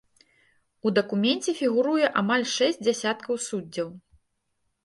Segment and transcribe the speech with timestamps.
[0.89, 3.87] У дакуменце фігуруе амаль шэсць дзясяткаў суддзяў.